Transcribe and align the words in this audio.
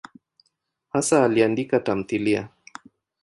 Hasa 0.93 1.17
aliandika 1.25 1.77
tamthiliya. 1.85 2.41